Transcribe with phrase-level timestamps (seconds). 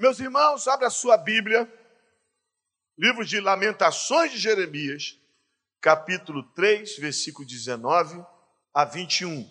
[0.00, 1.70] Meus irmãos, abra a sua Bíblia,
[2.96, 5.18] livro de Lamentações de Jeremias,
[5.78, 8.24] capítulo 3, versículo 19
[8.72, 9.46] a 21.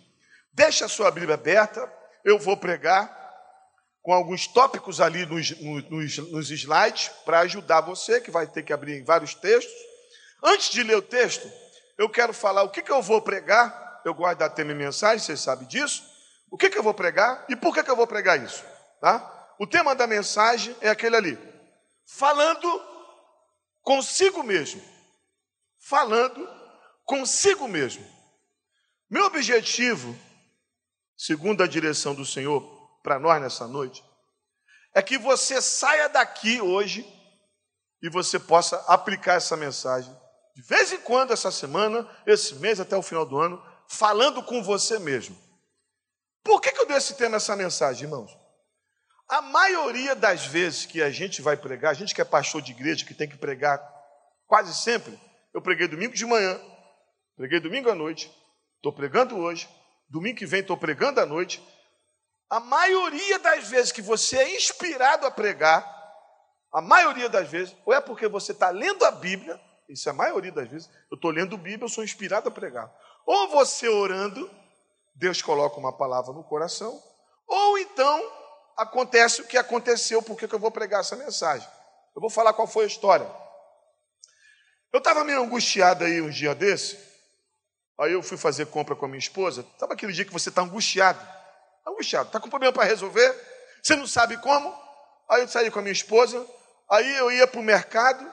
[0.51, 1.87] Deixa a sua Bíblia aberta,
[2.25, 3.15] eu vou pregar
[4.01, 5.51] com alguns tópicos ali nos,
[5.87, 9.71] nos, nos slides para ajudar você, que vai ter que abrir vários textos.
[10.43, 11.47] Antes de ler o texto,
[11.95, 14.01] eu quero falar o que, que eu vou pregar.
[14.03, 16.03] Eu gosto dar tema mensagem, vocês sabem disso.
[16.49, 18.65] O que, que eu vou pregar e por que, que eu vou pregar isso?
[18.99, 19.35] Tá?
[19.59, 21.37] O tema da mensagem é aquele ali.
[22.05, 22.81] Falando
[23.81, 24.81] consigo mesmo.
[25.77, 26.47] Falando
[27.03, 28.05] consigo mesmo.
[29.09, 30.17] Meu objetivo,
[31.17, 32.61] segundo a direção do Senhor,
[33.03, 34.03] para nós nessa noite,
[34.95, 37.05] é que você saia daqui hoje
[38.01, 40.17] e você possa aplicar essa mensagem
[40.55, 44.61] de vez em quando, essa semana, esse mês, até o final do ano, falando com
[44.61, 45.37] você mesmo.
[46.43, 48.29] Por que, que eu dei esse tema, essa mensagem, irmãos?
[49.29, 52.71] A maioria das vezes que a gente vai pregar, a gente que é pastor de
[52.71, 53.79] igreja, que tem que pregar
[54.47, 55.19] quase sempre,
[55.53, 56.59] eu preguei domingo de manhã,
[57.37, 58.31] preguei domingo à noite,
[58.77, 59.69] estou pregando hoje,
[60.09, 61.63] domingo que vem estou pregando à noite.
[62.49, 65.85] A maioria das vezes que você é inspirado a pregar,
[66.73, 70.15] a maioria das vezes, ou é porque você está lendo a Bíblia, isso é a
[70.15, 72.91] maioria das vezes, eu estou lendo a Bíblia, eu sou inspirado a pregar.
[73.27, 74.49] Ou você orando,
[75.13, 76.99] Deus coloca uma palavra no coração,
[77.47, 78.38] ou então
[78.79, 81.67] acontece o que aconteceu, porque que eu vou pregar essa mensagem.
[82.15, 83.29] Eu vou falar qual foi a história.
[84.91, 86.97] Eu estava meio angustiado aí um dia desse,
[87.99, 89.65] aí eu fui fazer compra com a minha esposa.
[89.77, 91.19] Sabe aquele dia que você está angustiado?
[91.87, 93.35] Angustiado, está com problema para resolver,
[93.83, 94.73] você não sabe como.
[95.29, 96.43] Aí eu saí com a minha esposa,
[96.89, 98.25] aí eu ia para o mercado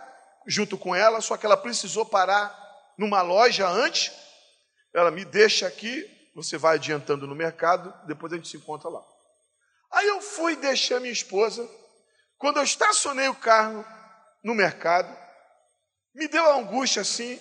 [0.47, 2.55] junto com ela, só que ela precisou parar
[2.97, 4.12] numa loja antes.
[4.94, 9.05] Ela me deixa aqui, você vai adiantando no mercado, depois a gente se encontra lá.
[9.91, 11.69] Aí eu fui deixar minha esposa.
[12.39, 13.84] Quando eu estacionei o carro
[14.42, 15.15] no mercado,
[16.15, 17.41] me deu a angústia assim.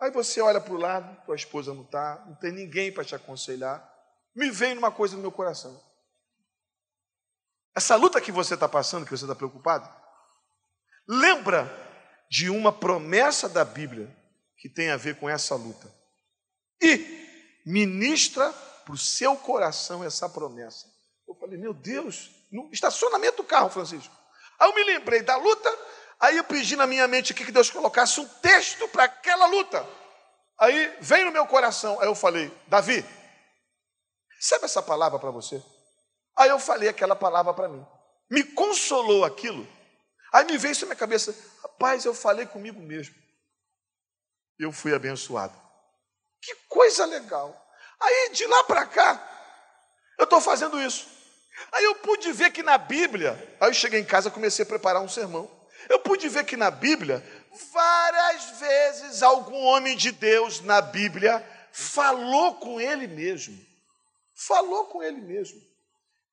[0.00, 3.14] Aí você olha para o lado, tua esposa não está, não tem ninguém para te
[3.14, 3.82] aconselhar.
[4.34, 5.80] Me vem uma coisa no meu coração.
[7.74, 9.88] Essa luta que você está passando, que você está preocupado,
[11.08, 11.70] lembra
[12.30, 14.14] de uma promessa da Bíblia
[14.58, 15.92] que tem a ver com essa luta.
[16.80, 17.26] E
[17.64, 18.52] ministra
[18.84, 20.86] para o seu coração essa promessa.
[21.46, 24.12] Falei, meu Deus, no estacionamento do carro, Francisco.
[24.58, 25.78] Aí eu me lembrei da luta,
[26.18, 29.86] aí eu pedi na minha mente aqui que Deus colocasse um texto para aquela luta.
[30.58, 33.04] Aí vem no meu coração, aí eu falei, Davi,
[34.34, 35.62] recebe essa palavra para você.
[36.36, 37.86] Aí eu falei aquela palavra para mim.
[38.28, 39.64] Me consolou aquilo.
[40.32, 41.32] Aí me veio isso na minha cabeça,
[41.62, 43.14] rapaz, eu falei comigo mesmo.
[44.58, 45.54] Eu fui abençoado.
[46.42, 47.54] Que coisa legal.
[48.00, 51.14] Aí de lá para cá, eu estou fazendo isso.
[51.72, 54.68] Aí eu pude ver que na Bíblia, aí eu cheguei em casa e comecei a
[54.68, 55.50] preparar um sermão.
[55.88, 57.24] Eu pude ver que na Bíblia,
[57.72, 63.58] várias vezes algum homem de Deus na Bíblia falou com ele mesmo.
[64.34, 65.60] Falou com ele mesmo.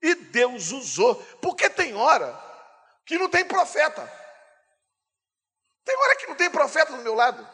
[0.02, 1.16] E Deus usou.
[1.42, 2.38] Porque tem hora
[3.06, 4.12] que não tem profeta.
[5.86, 7.48] Tem hora que não tem profeta do meu lado.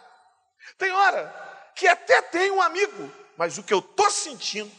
[0.77, 4.71] Tem hora que até tem um amigo, mas o que eu estou sentindo,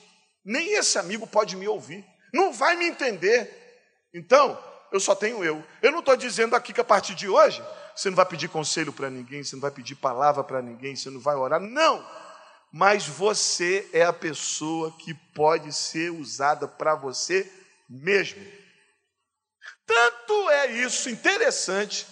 [0.44, 3.50] nem esse amigo pode me ouvir não vai me entender.
[4.14, 4.58] Então,
[4.92, 5.64] eu só tenho eu.
[5.82, 7.62] Eu não estou dizendo aqui que a partir de hoje
[7.94, 11.10] você não vai pedir conselho para ninguém, você não vai pedir palavra para ninguém, você
[11.10, 11.60] não vai orar.
[11.60, 12.04] Não!
[12.72, 17.50] Mas você é a pessoa que pode ser usada para você
[17.88, 18.40] mesmo.
[19.84, 22.06] Tanto é isso interessante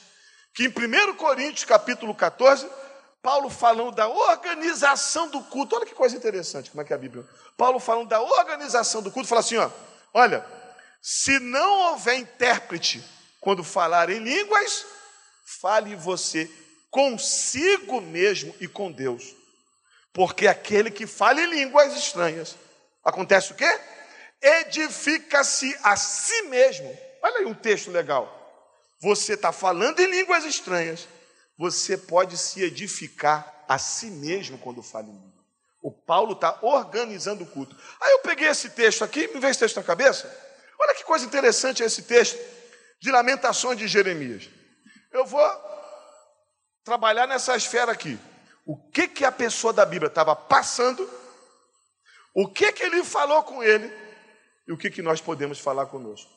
[0.53, 2.69] que em 1 Coríntios capítulo 14,
[3.23, 5.77] Paulo falando da organização do culto.
[5.77, 7.25] Olha que coisa interessante, como é que é a Bíblia.
[7.57, 9.71] Paulo falando da organização do culto, fala assim, ó:
[10.13, 10.45] Olha,
[11.01, 13.03] se não houver intérprete
[13.41, 14.85] quando falar em línguas,
[15.61, 16.51] fale você
[16.91, 19.35] consigo mesmo e com Deus.
[20.13, 22.57] Porque aquele que fala em línguas estranhas,
[23.05, 23.81] acontece o quê?
[24.41, 26.97] Edifica-se a si mesmo.
[27.23, 28.35] Olha aí um texto legal.
[29.01, 31.07] Você está falando em línguas estranhas,
[31.57, 35.38] você pode se edificar a si mesmo quando fala em línguas.
[35.81, 37.77] O Paulo está organizando o culto.
[38.01, 40.27] Aí eu peguei esse texto aqui, me veio esse texto na cabeça.
[40.79, 42.39] Olha que coisa interessante esse texto
[43.01, 44.49] de Lamentações de Jeremias.
[45.13, 45.47] Eu vou
[46.85, 48.19] trabalhar nessa esfera aqui.
[48.67, 51.09] O que que a pessoa da Bíblia estava passando?
[52.35, 53.91] O que que ele falou com ele?
[54.67, 56.31] E o que que nós podemos falar conosco?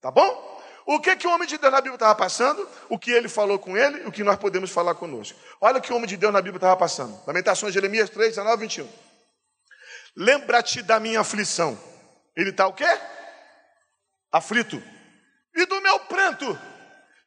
[0.00, 0.55] Tá bom?
[0.86, 2.66] O que, que o homem de Deus na Bíblia estava passando?
[2.88, 5.36] O que ele falou com ele o que nós podemos falar conosco.
[5.60, 7.20] Olha o que o homem de Deus na Bíblia estava passando.
[7.26, 8.88] Lamentações de Jeremias 3, 19, 21.
[10.16, 11.76] Lembra-te da minha aflição.
[12.36, 12.86] Ele está o quê?
[14.30, 14.80] Aflito.
[15.56, 16.56] E do meu pranto,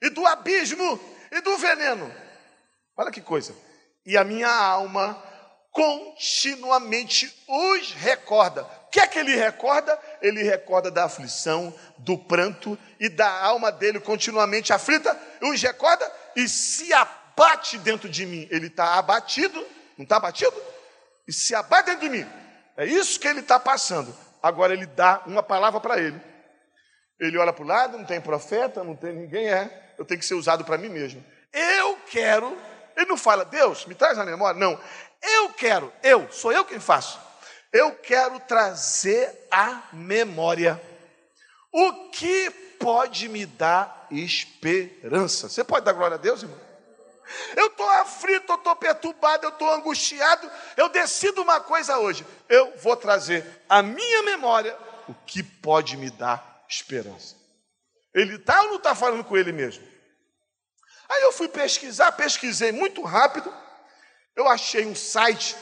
[0.02, 2.10] e do abismo, e do veneno.
[2.96, 3.54] Olha que coisa.
[4.06, 5.22] E a minha alma
[5.72, 8.64] continuamente os recorda.
[8.64, 10.00] O que é que ele recorda?
[10.22, 16.48] Ele recorda da aflição, do pranto e da alma dele continuamente aflita, os recorda e
[16.48, 18.48] se abate dentro de mim.
[18.50, 19.66] Ele está abatido,
[19.98, 20.56] não está abatido?
[21.28, 22.28] E se abate dentro de mim.
[22.76, 24.16] É isso que ele está passando.
[24.42, 26.20] Agora ele dá uma palavra para ele.
[27.20, 29.94] Ele olha para o lado, não tem profeta, não tem ninguém, é.
[29.98, 31.24] Eu tenho que ser usado para mim mesmo.
[31.52, 32.58] Eu quero.
[32.96, 34.58] Ele não fala, Deus, me traz na memória.
[34.58, 34.80] Não.
[35.22, 37.20] Eu quero, eu, sou eu quem faço.
[37.72, 40.82] Eu quero trazer a memória.
[41.72, 42.50] O que
[42.80, 45.48] pode me dar esperança?
[45.50, 46.60] Você pode dar glória a Deus, irmão?
[47.56, 50.50] Eu estou aflito, eu estou perturbado, eu estou angustiado.
[50.76, 52.26] Eu decido uma coisa hoje.
[52.48, 54.76] Eu vou trazer à minha memória
[55.08, 57.36] o que pode me dar esperança.
[58.14, 59.88] Ele está ou não está falando com ele mesmo?
[61.08, 63.54] Aí eu fui pesquisar, pesquisei muito rápido.
[64.40, 65.54] Eu achei um site,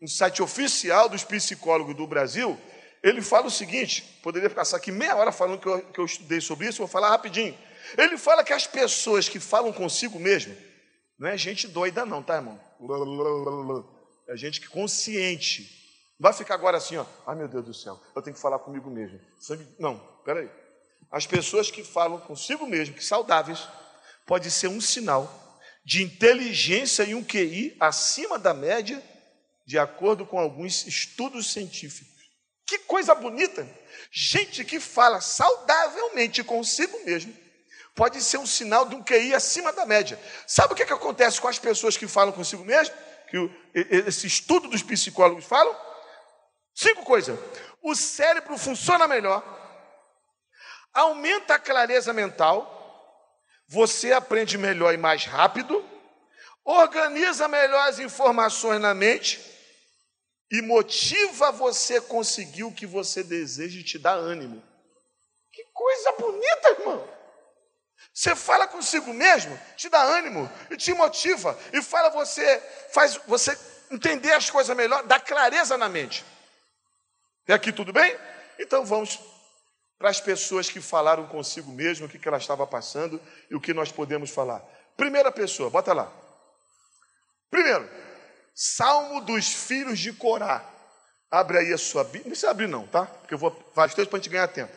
[0.00, 2.58] um site oficial dos psicólogos do Brasil.
[3.02, 6.40] Ele fala o seguinte: poderia passar aqui meia hora falando que eu, que eu estudei
[6.40, 7.54] sobre isso, vou falar rapidinho.
[7.98, 10.56] Ele fala que as pessoas que falam consigo mesmo,
[11.18, 12.58] não é gente doida, não, tá, irmão?
[14.26, 15.70] É gente que consciente.
[16.18, 17.04] Não vai ficar agora assim, ó.
[17.26, 19.20] Ai, meu Deus do céu, eu tenho que falar comigo mesmo.
[19.78, 20.48] Não, peraí.
[21.10, 23.68] As pessoas que falam consigo mesmo, que saudáveis,
[24.26, 25.47] pode ser um sinal
[25.88, 29.02] de inteligência e um QI acima da média,
[29.66, 32.22] de acordo com alguns estudos científicos.
[32.66, 33.66] Que coisa bonita!
[34.10, 37.34] Gente que fala saudavelmente consigo mesmo
[37.94, 40.20] pode ser um sinal de um QI acima da média.
[40.46, 42.94] Sabe o que, é que acontece com as pessoas que falam consigo mesmo?
[43.30, 43.50] Que
[44.06, 45.74] esse estudo dos psicólogos falam?
[46.74, 47.38] Cinco coisas.
[47.82, 49.42] O cérebro funciona melhor,
[50.92, 52.77] aumenta a clareza mental,
[53.68, 55.84] você aprende melhor e mais rápido,
[56.64, 59.40] organiza melhor as informações na mente
[60.50, 64.62] e motiva você a conseguir o que você deseja e te dá ânimo.
[65.52, 67.18] Que coisa bonita, irmão!
[68.12, 72.60] Você fala consigo mesmo, te dá ânimo e te motiva e fala você
[72.90, 73.56] faz você
[73.90, 76.24] entender as coisas melhor, dá clareza na mente.
[77.46, 78.18] É aqui tudo bem?
[78.58, 79.20] Então vamos
[79.98, 83.74] para as pessoas que falaram consigo mesmo o que, ela estava passando e o que
[83.74, 84.62] nós podemos falar.
[84.96, 86.10] Primeira pessoa, bota lá.
[87.50, 87.88] Primeiro,
[88.54, 90.64] Salmo dos filhos de Corá.
[91.30, 92.24] Abre aí a sua Bíblia.
[92.24, 93.06] Não precisa abrir, não, tá?
[93.06, 94.72] Porque eu vou vários textos para a gente ganhar tempo.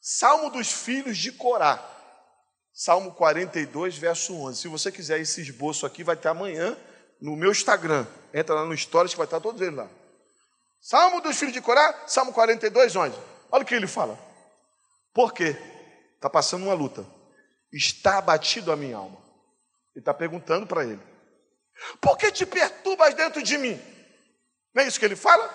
[0.00, 1.82] Salmo dos filhos de Corá.
[2.72, 4.60] Salmo 42, verso 11.
[4.60, 6.76] Se você quiser esse esboço aqui, vai ter amanhã
[7.20, 8.06] no meu Instagram.
[8.32, 9.88] Entra lá no Stories que vai estar todos eles lá.
[10.80, 13.16] Salmo dos filhos de Corá, Salmo 42, 11.
[13.50, 14.18] Olha o que ele fala.
[15.14, 15.56] Por quê?
[16.16, 17.06] Está passando uma luta.
[17.72, 19.18] Está abatido a minha alma.
[19.94, 21.00] Ele está perguntando para ele.
[22.00, 23.80] Por que te perturbas dentro de mim?
[24.74, 25.48] Não é isso que ele fala?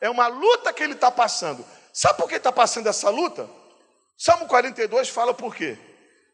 [0.00, 1.64] É uma luta que ele está passando.
[1.92, 3.48] Sabe por que está passando essa luta?
[4.16, 5.76] Salmo 42 fala por quê?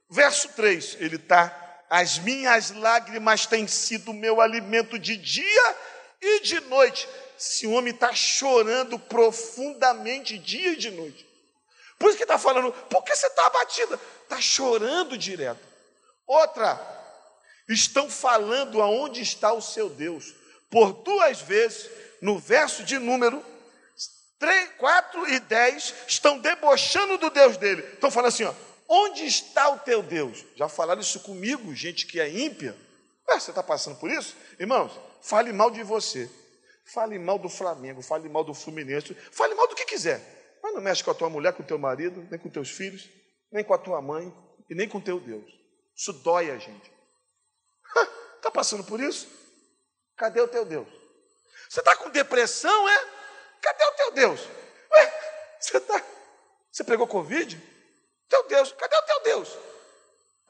[0.08, 1.84] Verso 3, ele está.
[1.90, 5.76] As minhas lágrimas têm sido meu alimento de dia
[6.20, 7.08] e de noite.
[7.38, 11.27] Esse homem está chorando profundamente dia e de noite.
[11.98, 14.00] Por isso que está falando, por que você está abatida?
[14.22, 15.60] Está chorando direto.
[16.26, 16.78] Outra,
[17.68, 20.34] estão falando aonde está o seu Deus.
[20.70, 21.90] Por duas vezes,
[22.20, 23.44] no verso de número
[24.38, 27.82] 3, 4 e 10, estão debochando do Deus dele.
[27.94, 28.54] Estão falando assim, ó,
[28.88, 30.46] Onde está o teu Deus?
[30.56, 32.74] Já falaram isso comigo, gente que é ímpia.
[33.28, 34.34] Ué, você está passando por isso?
[34.58, 36.30] Irmãos, fale mal de você.
[36.86, 40.37] Fale mal do Flamengo, fale mal do Fluminense, fale mal do que quiser.
[40.68, 43.08] Mas não mexe com a tua mulher, com o teu marido, nem com teus filhos,
[43.50, 44.30] nem com a tua mãe
[44.68, 45.50] e nem com o teu Deus.
[45.96, 46.92] Isso dói a gente.
[48.36, 49.26] Está passando por isso?
[50.14, 50.86] Cadê o teu Deus?
[51.70, 52.98] Você está com depressão, é?
[53.62, 54.40] Cadê o teu Deus?
[54.92, 55.20] Ué,
[55.58, 56.04] você, tá...
[56.70, 57.58] você pegou Covid?
[58.28, 59.58] Teu Deus, cadê o teu Deus?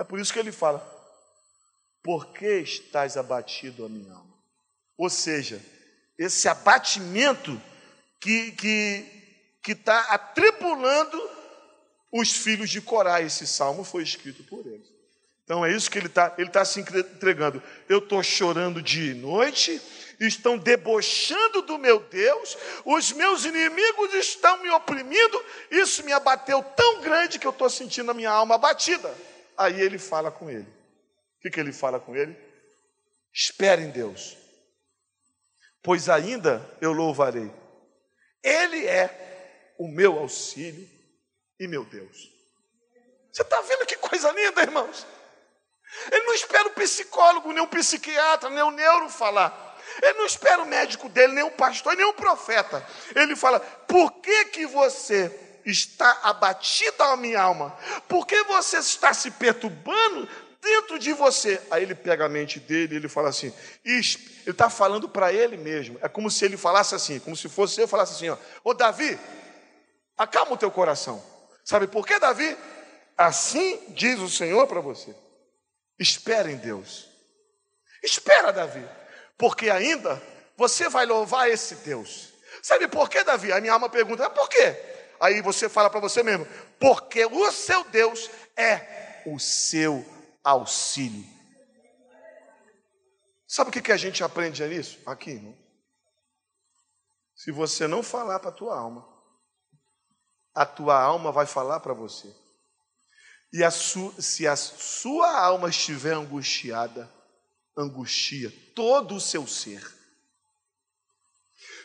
[0.01, 0.81] É por isso que ele fala:
[2.03, 4.37] Por que estás abatido a minha alma?
[4.97, 5.65] Ou seja,
[6.19, 7.61] esse abatimento
[8.21, 9.18] que que
[9.69, 11.31] que está atribulando
[12.11, 13.21] os filhos de Corá.
[13.21, 14.89] Esse salmo foi escrito por eles.
[15.45, 17.63] Então é isso que ele está ele tá se entregando.
[17.87, 19.79] Eu estou chorando dia e noite,
[20.19, 27.03] estão debochando do meu Deus, os meus inimigos estão me oprimindo, isso me abateu tão
[27.03, 29.15] grande que eu estou sentindo a minha alma abatida.
[29.55, 30.67] Aí ele fala com ele.
[31.37, 32.35] O que, que ele fala com ele?
[33.35, 34.35] Espere em Deus,
[35.83, 37.53] pois ainda eu louvarei.
[38.43, 39.28] Ele é
[39.79, 40.89] o meu auxílio
[41.59, 42.31] e meu Deus.
[43.33, 44.31] Você está vendo que coisa?
[44.33, 45.07] linda, irmãos.
[46.11, 49.67] Ele não espera o psicólogo, nem o psiquiatra, nem o neuro falar.
[50.03, 52.87] Ele não espera o médico dele, nem o pastor, nem o profeta.
[53.15, 55.33] Ele fala: por que, que você
[55.65, 57.77] está abatido a minha alma?
[58.09, 60.29] Por que você está se perturbando
[60.61, 61.61] dentro de você?
[61.71, 63.53] Aí ele pega a mente dele e ele fala assim:
[63.85, 64.01] ele
[64.47, 65.99] está falando para ele mesmo.
[66.03, 69.19] É como se ele falasse assim, como se fosse eu falasse assim: ó, ô Davi,
[70.19, 71.25] acalma o teu coração.
[71.65, 72.57] Sabe por que, Davi?
[73.17, 75.15] Assim diz o Senhor para você.
[75.99, 77.09] Espera em Deus.
[78.03, 78.85] Espera, Davi
[79.39, 80.21] porque ainda
[80.57, 82.35] você vai louvar esse Deus.
[82.61, 83.53] Sabe por quê, Davi?
[83.53, 84.77] A minha alma pergunta, por quê?
[85.21, 86.47] Aí você fala para você mesmo,
[86.81, 90.05] porque o seu Deus é o seu
[90.43, 91.25] auxílio.
[93.47, 94.99] Sabe o que, que a gente aprende nisso?
[95.07, 95.57] Aqui, irmão.
[97.35, 99.07] Se você não falar para a tua alma,
[100.59, 102.35] a tua alma vai falar para você.
[103.53, 107.09] E a se a sua alma estiver angustiada,
[107.77, 109.81] angustia todo o seu ser.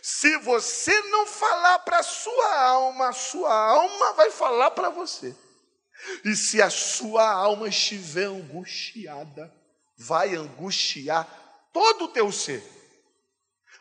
[0.02, 5.38] Se você não falar para a sua alma, a sua alma vai falar para você.
[6.26, 9.54] E se a sua alma estiver angustiada,
[9.96, 11.28] vai angustiar
[11.72, 12.68] todo o teu ser.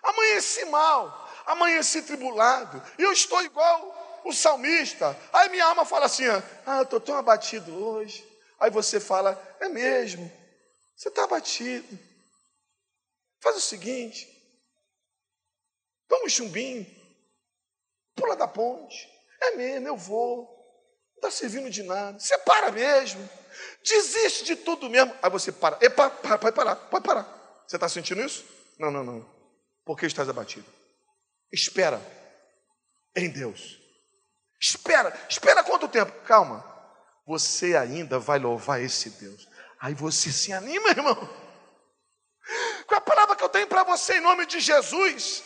[0.03, 3.92] Amanheci mal, amanheci tribulado, eu estou igual
[4.25, 5.19] o salmista.
[5.33, 6.25] Aí minha alma fala assim:
[6.67, 8.27] Ah, eu estou tão abatido hoje.
[8.59, 10.31] Aí você fala: É mesmo,
[10.97, 11.99] você está abatido.
[13.41, 14.29] Faz o seguinte:
[16.09, 16.87] toma um chumbinho,
[18.15, 19.11] pula da ponte.
[19.41, 20.45] É mesmo, eu vou.
[21.13, 22.19] Não está servindo de nada.
[22.19, 23.29] Você para mesmo.
[23.85, 25.13] Desiste de tudo mesmo.
[25.21, 25.77] Aí você para.
[25.85, 27.65] Epa, para, pode parar, pode parar.
[27.67, 28.45] Você está sentindo isso?
[28.79, 29.29] Não, não, não.
[29.85, 30.67] Por que estás abatido?
[31.51, 32.01] Espera
[33.17, 33.82] em Deus.
[34.63, 36.13] Espera, espera quanto tempo?
[36.25, 36.65] Calma.
[37.27, 39.49] Você ainda vai louvar esse Deus.
[39.81, 41.17] Aí você se anima, irmão.
[42.87, 45.43] Com a palavra que eu tenho para você em nome de Jesus.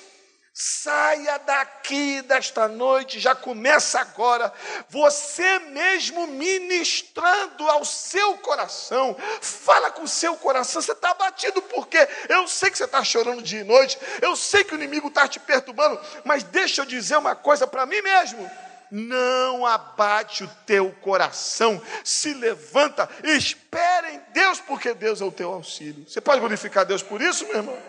[0.52, 4.50] Saia daqui desta noite, já começa agora,
[4.88, 9.14] você mesmo ministrando ao seu coração.
[9.42, 11.98] Fala com o seu coração, você está abatido porque
[12.30, 15.38] eu sei que você está chorando de noite, eu sei que o inimigo está te
[15.38, 18.50] perturbando, mas deixa eu dizer uma coisa para mim mesmo
[18.90, 25.52] não abate o teu coração, se levanta, espera em Deus, porque Deus é o teu
[25.52, 26.08] auxílio.
[26.08, 27.82] Você pode glorificar Deus por isso, meu irmão?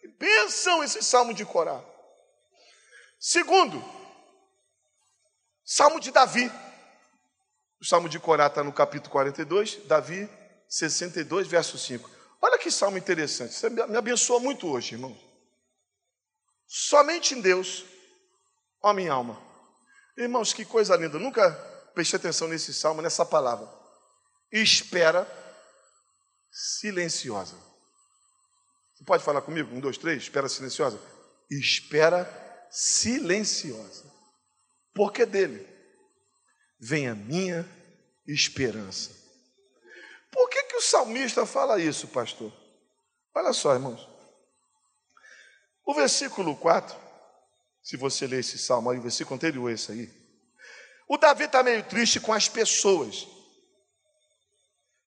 [0.00, 1.80] Que bênção esse salmo de Corá.
[3.18, 3.82] Segundo,
[5.64, 6.50] salmo de Davi.
[7.80, 10.28] O salmo de Corá está no capítulo 42, Davi
[10.68, 12.10] 62, verso 5.
[12.40, 15.16] Olha que salmo interessante, você me abençoa muito hoje, irmão.
[16.66, 17.84] Somente em Deus
[18.86, 19.36] Ó minha alma.
[20.16, 21.18] Irmãos, que coisa linda.
[21.18, 21.50] Nunca
[21.92, 23.68] prestei atenção nesse salmo, nessa palavra.
[24.52, 25.26] Espera
[26.52, 27.56] silenciosa.
[28.94, 29.74] Você pode falar comigo?
[29.74, 30.22] Um, dois, três.
[30.22, 31.00] Espera silenciosa.
[31.50, 32.30] Espera
[32.70, 34.04] silenciosa.
[34.94, 35.68] Porque dele
[36.78, 37.68] vem a minha
[38.24, 39.10] esperança.
[40.30, 42.52] Por que, que o salmista fala isso, pastor?
[43.34, 44.08] Olha só, irmãos.
[45.84, 47.05] O versículo 4
[47.86, 50.10] se você ler esse salmo aí, o versículo anterior, esse aí.
[51.08, 53.28] O Davi está meio triste com as pessoas.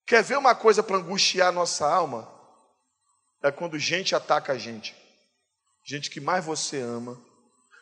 [0.06, 2.26] Quer ver uma coisa para angustiar a nossa alma?
[3.42, 4.96] É quando gente ataca a gente.
[5.84, 7.22] Gente que mais você ama.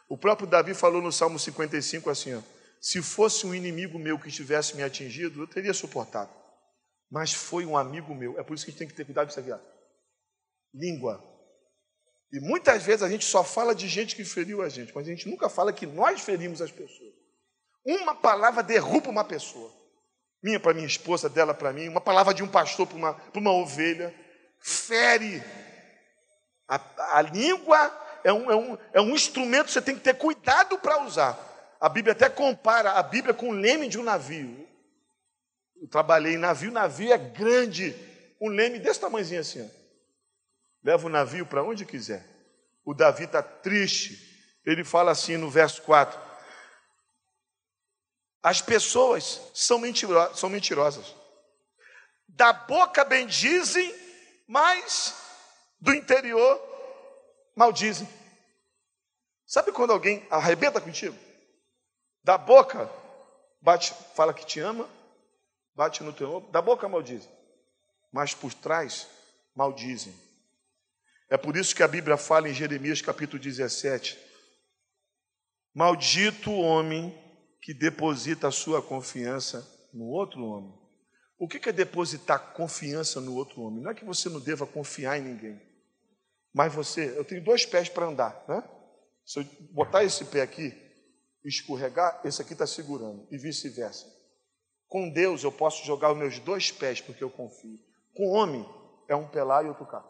[0.09, 2.43] O próprio Davi falou no Salmo 55 assim: ó,
[2.81, 6.33] se fosse um inimigo meu que tivesse me atingido, eu teria suportado.
[7.09, 8.37] Mas foi um amigo meu.
[8.37, 9.64] É por isso que a gente tem que ter cuidado com isso aqui.
[10.75, 11.23] Língua.
[12.32, 15.11] E muitas vezes a gente só fala de gente que feriu a gente, mas a
[15.11, 17.14] gente nunca fala que nós ferimos as pessoas.
[17.85, 19.73] Uma palavra derruba uma pessoa.
[20.42, 23.52] Minha para minha esposa, dela para mim, uma palavra de um pastor para uma, uma
[23.52, 24.14] ovelha,
[24.61, 25.42] fere.
[26.68, 26.80] A,
[27.16, 27.90] a língua
[28.23, 31.38] é um, é, um, é um instrumento que você tem que ter cuidado para usar.
[31.80, 34.68] A Bíblia até compara a Bíblia com o leme de um navio.
[35.80, 37.97] Eu trabalhei em navio, navio é grande,
[38.40, 39.62] um leme desse tamanhozinho assim.
[39.62, 39.77] Ó.
[40.88, 42.25] Leva o navio para onde quiser.
[42.83, 44.59] O Davi está triste.
[44.64, 46.18] Ele fala assim no verso 4:
[48.42, 51.14] As pessoas são, mentiro são mentirosas.
[52.26, 53.95] Da boca bendizem,
[54.47, 55.14] mas
[55.78, 56.59] do interior
[57.54, 58.09] maldizem.
[59.47, 61.18] Sabe quando alguém arrebenta contigo?
[62.25, 62.90] Da boca,
[63.61, 64.88] bate, fala que te ama,
[65.75, 67.30] bate no teu ombro, da boca maldizem,
[68.11, 69.07] mas por trás
[69.54, 70.27] maldizem.
[71.30, 74.18] É por isso que a Bíblia fala em Jeremias capítulo 17:
[75.75, 77.14] Maldito o homem
[77.61, 80.73] que deposita a sua confiança no outro homem.
[81.38, 83.82] O que é depositar confiança no outro homem?
[83.82, 85.61] Não é que você não deva confiar em ninguém.
[86.52, 88.62] Mas você, eu tenho dois pés para andar, né?
[89.25, 90.75] Se eu botar esse pé aqui
[91.44, 94.06] e escorregar, esse aqui está segurando, e vice-versa.
[94.88, 97.78] Com Deus eu posso jogar os meus dois pés porque eu confio.
[98.14, 98.66] Com o homem
[99.06, 100.02] é um lá e outro cá.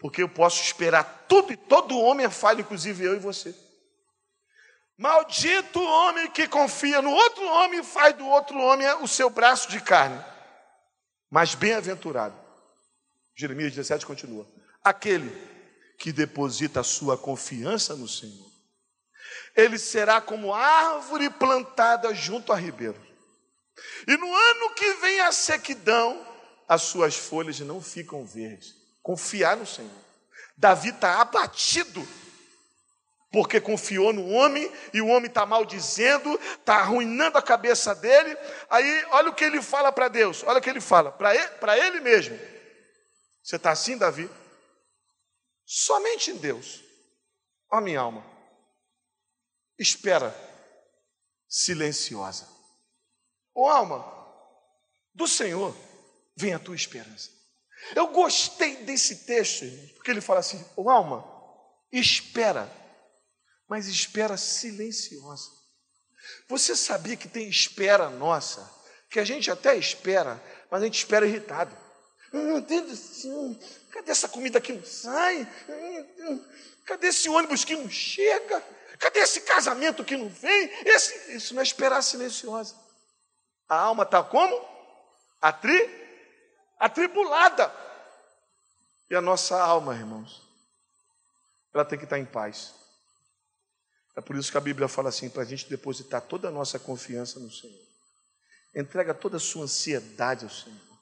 [0.00, 3.54] Porque eu posso esperar tudo e todo homem falho, inclusive eu e você.
[4.96, 9.68] Maldito homem que confia no outro homem e faz do outro homem o seu braço
[9.70, 10.22] de carne.
[11.30, 12.34] Mas bem-aventurado.
[13.36, 14.46] Jeremias 17 continua.
[14.82, 15.30] Aquele
[15.98, 18.50] que deposita a sua confiança no Senhor.
[19.54, 23.00] Ele será como árvore plantada junto a ribeiro.
[24.06, 26.26] E no ano que vem a sequidão,
[26.66, 28.79] as suas folhas não ficam verdes.
[29.10, 29.90] Confiar no Senhor.
[30.56, 32.00] Davi está abatido
[33.32, 38.36] porque confiou no homem e o homem está maldizendo, está arruinando a cabeça dele.
[38.70, 41.86] Aí, olha o que ele fala para Deus, olha o que ele fala, para ele,
[41.86, 42.38] ele mesmo.
[43.42, 44.30] Você está assim, Davi?
[45.66, 46.80] Somente em Deus.
[47.68, 48.24] Ó minha alma,
[49.76, 50.32] espera
[51.48, 52.48] silenciosa.
[53.56, 54.04] Ó alma,
[55.12, 55.76] do Senhor
[56.36, 57.39] vem a tua esperança.
[57.94, 61.24] Eu gostei desse texto, porque ele fala assim: Ó alma,
[61.92, 62.70] espera
[63.70, 65.48] mas espera silenciosa.
[66.48, 68.68] Você sabia que tem espera nossa,
[69.08, 71.74] que a gente até espera, mas a gente espera irritado.
[72.32, 73.56] Meu Deus do céu,
[73.92, 75.48] cadê essa comida que não sai?
[76.84, 78.60] Cadê esse ônibus que não chega?
[78.98, 80.70] Cadê esse casamento que não vem?
[80.84, 82.74] Esse, isso não é esperar silenciosa.
[83.68, 84.68] A alma está como?
[85.40, 85.99] Atri,
[86.80, 87.70] atribulada.
[89.10, 90.42] E a nossa alma, irmãos,
[91.74, 92.74] ela tem que estar em paz.
[94.16, 96.78] É por isso que a Bíblia fala assim, para a gente depositar toda a nossa
[96.78, 97.86] confiança no Senhor.
[98.74, 100.98] Entrega toda a sua ansiedade ao Senhor,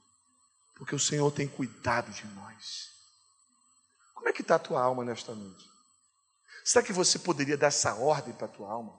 [0.74, 2.90] porque o Senhor tem cuidado de nós.
[4.14, 5.68] Como é que está a tua alma nesta noite?
[6.64, 8.98] Será que você poderia dar essa ordem para a tua alma?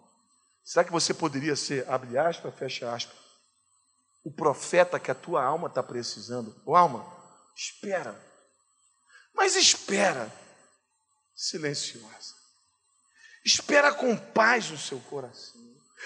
[0.63, 3.17] Será que você poderia ser, abre aspas, fecha aspas,
[4.23, 6.55] o profeta que a tua alma está precisando?
[6.65, 7.05] Ô alma,
[7.55, 8.19] espera,
[9.33, 10.31] mas espera,
[11.35, 12.35] silenciosa.
[13.45, 15.61] Espera com paz no seu coração.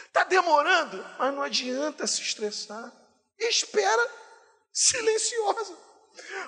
[0.08, 2.92] Está demorando, mas não adianta se estressar.
[3.40, 4.10] Espera
[4.72, 5.76] silenciosa.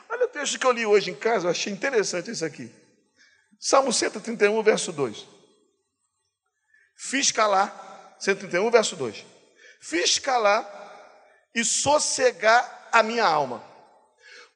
[0.10, 2.72] Olha o texto que eu li hoje em casa, eu achei interessante isso aqui.
[3.60, 5.28] Salmo 131, verso 2.
[6.96, 9.26] Fiz calar, 131, verso 2.
[9.82, 10.64] Fiz calar
[11.56, 13.64] e sossegar a minha alma.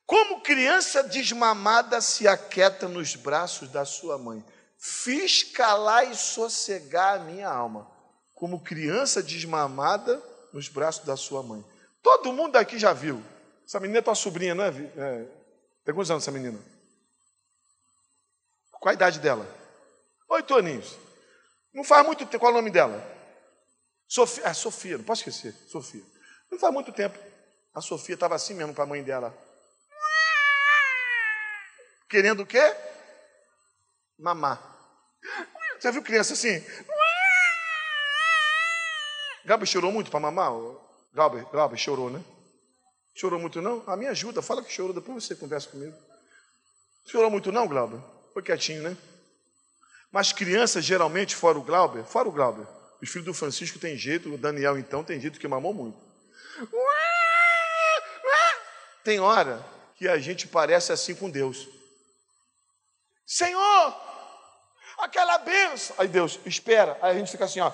[0.05, 4.43] Como criança desmamada se aquieta nos braços da sua mãe
[4.79, 7.85] fiz calar e sossegar a minha alma,
[8.33, 11.63] como criança desmamada nos braços da sua mãe.
[12.01, 13.21] Todo mundo aqui já viu.
[13.67, 14.69] Essa menina é tua sobrinha, não é?
[14.69, 15.27] é
[15.83, 16.57] tem quantos anos essa menina?
[18.71, 19.45] Qual a idade dela?
[20.29, 20.95] Oito aninhos.
[21.73, 22.39] Não faz muito tempo.
[22.39, 23.03] Qual é o nome dela?
[24.07, 24.45] Sofia.
[24.45, 25.53] Ah, Sofia, não posso esquecer.
[25.67, 26.03] Sofia.
[26.51, 27.17] Não faz muito tempo.
[27.73, 29.35] A Sofia estava assim mesmo para a mãe dela.
[32.09, 32.75] Querendo o quê?
[34.17, 34.59] Mamar.
[35.79, 36.63] Já viu criança assim?
[39.45, 40.51] Gabi chorou muito para mamar?
[41.13, 42.23] Gabi, Gabi chorou, né?
[43.15, 43.83] Chorou muito não?
[43.87, 45.95] A ah, me ajuda, fala que chorou, depois você conversa comigo.
[47.05, 47.99] Chorou muito não, Glauber?
[48.33, 48.95] Foi quietinho, né?
[50.11, 52.67] Mas crianças, geralmente, fora o Glauber, fora o Glauber,
[53.01, 56.08] os filhos do Francisco tem jeito, o Daniel, então, tem jeito que mamou muito.
[59.03, 59.63] Tem hora
[59.95, 61.67] que a gente parece assim com Deus.
[63.25, 63.95] Senhor,
[64.97, 65.95] aquela benção.
[65.99, 66.97] Aí Deus, espera.
[67.01, 67.71] Aí a gente fica assim, ó.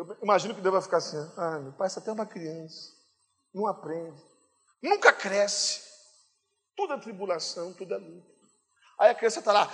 [0.00, 2.90] Eu imagino que Deus vai ficar assim, ah, meu é até uma criança,
[3.52, 4.18] não aprende,
[4.82, 5.82] nunca cresce,
[6.74, 8.30] tudo é tribulação, tudo é luta.
[8.98, 9.70] Aí a criança está lá,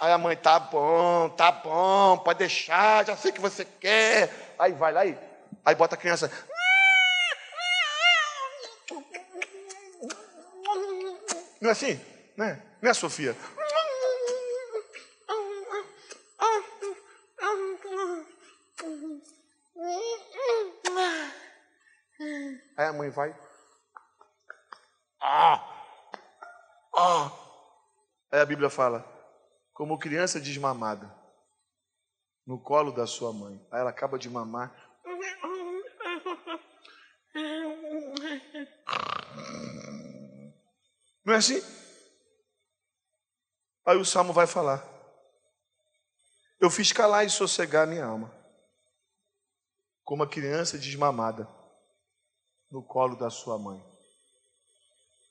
[0.00, 4.54] aí a mãe, tá bom, tá bom, pode deixar, já sei o que você quer.
[4.58, 5.18] Aí vai lá, aí,
[5.64, 6.30] aí bota a criança,
[11.60, 12.00] não é assim?
[12.36, 12.62] Né?
[12.80, 13.36] Né, Sofia?
[22.78, 23.36] Aí a mãe vai.
[25.20, 25.62] Ah!
[26.96, 27.30] Ah!
[28.32, 29.04] Aí a Bíblia fala:
[29.80, 31.10] como criança desmamada
[32.46, 33.66] no colo da sua mãe.
[33.72, 34.70] Aí ela acaba de mamar.
[41.24, 41.62] Não é assim?
[43.86, 44.86] Aí o salmo vai falar:
[46.60, 48.30] Eu fiz calar e sossegar minha alma,
[50.04, 51.48] como a criança desmamada
[52.70, 53.82] no colo da sua mãe.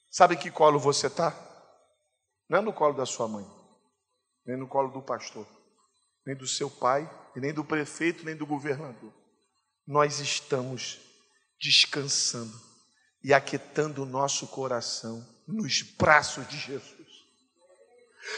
[0.10, 1.36] Sabe que colo você está?
[2.50, 3.59] Não é no colo da sua mãe,
[4.50, 5.48] nem no colo do pastor,
[6.26, 9.14] nem do seu pai, nem do prefeito, nem do governador.
[9.86, 11.00] Nós estamos
[11.62, 12.60] descansando
[13.24, 17.08] e aquietando o nosso coração nos braços de Jesus.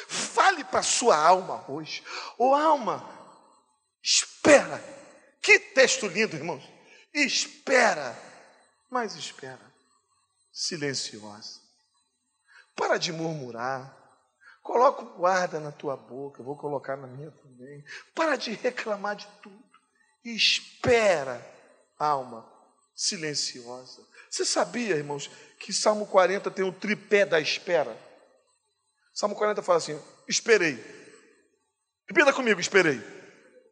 [0.10, 2.04] Fale para a sua alma hoje.
[2.38, 3.10] Ô oh, alma,
[4.04, 4.84] espera.
[5.42, 6.64] Que texto lindo, irmãos.
[7.14, 8.18] Espera,
[8.90, 9.74] mas espera.
[10.52, 11.62] Silenciosa.
[12.76, 14.01] Para de murmurar.
[14.62, 17.84] Coloca o guarda na tua boca, vou colocar na minha também.
[18.14, 19.64] Para de reclamar de tudo.
[20.24, 21.44] Espera,
[21.98, 22.48] alma
[22.96, 24.06] silenciosa.
[24.30, 27.98] Você sabia, irmãos, que Salmo 40 tem o tripé da espera?
[29.14, 30.76] Salmo 40 fala assim: esperei.
[32.08, 33.02] Repita comigo, esperei.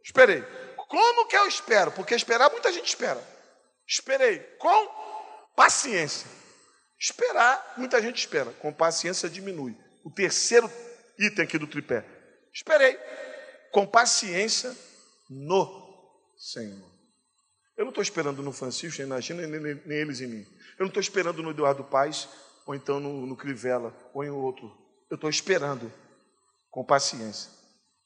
[0.04, 0.42] Esperei.
[0.88, 1.92] Como que eu espero?
[1.92, 3.24] Porque esperar, muita gente espera.
[3.88, 4.40] Esperei.
[4.58, 4.88] Com
[5.56, 6.28] paciência.
[7.00, 8.52] Esperar, muita gente espera.
[8.54, 9.78] Com paciência diminui.
[10.10, 10.68] O terceiro
[11.20, 12.04] item aqui do tripé.
[12.52, 12.98] Esperei.
[13.72, 14.76] Com paciência
[15.30, 16.90] no Senhor.
[17.78, 20.48] Eu não estou esperando no Francisco, nem na Gina, nem, nem, nem, eles em mim.
[20.80, 22.28] Eu não estou esperando no Eduardo Paz,
[22.66, 24.76] ou então no, no Crivella, ou em outro.
[25.12, 25.94] Eu estou esperando
[26.72, 27.52] com paciência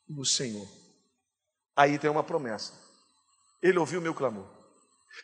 [0.06, 0.68] no Senhor.
[1.74, 2.74] Aí tem uma promessa.
[3.62, 4.46] Ele ouviu o meu clamor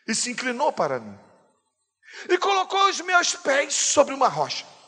[0.08, 1.18] e se inclinou para mim
[2.26, 4.79] e colocou os meus pés sobre uma rocha.